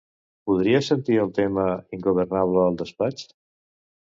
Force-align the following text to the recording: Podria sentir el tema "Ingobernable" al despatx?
Podria 0.51 0.79
sentir 0.87 1.17
el 1.25 1.29
tema 1.39 1.67
"Ingobernable" 1.99 2.61
al 2.65 2.81
despatx? 2.81 3.29